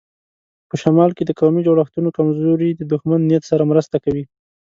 [0.69, 4.23] په شمال کې د قومي جوړښتونو کمزوري د دښمن نیت سره مرسته کوي.